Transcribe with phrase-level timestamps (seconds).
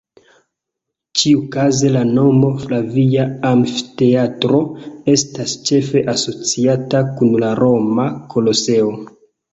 [1.19, 4.61] Ĉiukaze la nomo "Flavia Amfiteatro"
[5.15, 8.91] estas ĉefe asociata kun la Roma Koloseo.